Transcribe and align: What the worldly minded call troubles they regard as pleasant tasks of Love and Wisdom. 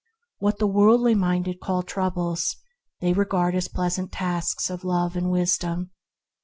What 0.39 0.57
the 0.57 0.65
worldly 0.65 1.13
minded 1.13 1.59
call 1.59 1.83
troubles 1.83 2.55
they 3.01 3.13
regard 3.13 3.53
as 3.53 3.67
pleasant 3.67 4.11
tasks 4.11 4.67
of 4.71 4.83
Love 4.83 5.15
and 5.15 5.29
Wisdom. 5.29 5.91